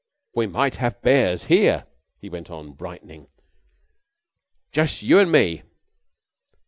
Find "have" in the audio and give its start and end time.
0.77-0.99